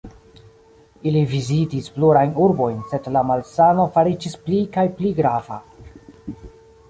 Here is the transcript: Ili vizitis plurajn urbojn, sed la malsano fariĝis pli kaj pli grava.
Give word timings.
Ili 1.09 1.19
vizitis 1.33 1.89
plurajn 1.97 2.31
urbojn, 2.45 2.79
sed 2.93 3.09
la 3.17 3.23
malsano 3.33 3.85
fariĝis 3.97 4.37
pli 4.47 4.63
kaj 4.77 4.87
pli 4.99 5.11
grava. 5.21 5.61